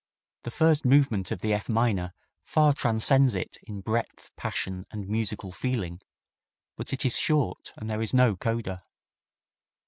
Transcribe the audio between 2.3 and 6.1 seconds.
far transcends it in breadth, passion and musical feeling,